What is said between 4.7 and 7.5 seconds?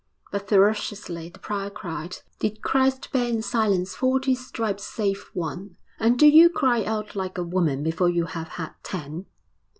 save one, and do you cry out like a